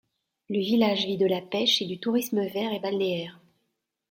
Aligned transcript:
Le 0.49 0.57
village 0.57 1.05
vit 1.05 1.19
de 1.19 1.27
la 1.27 1.41
pêche 1.41 1.79
et 1.79 1.85
du 1.85 1.99
tourisme 1.99 2.43
vert 2.47 2.73
et 2.73 2.79
balnéaire. 2.79 3.39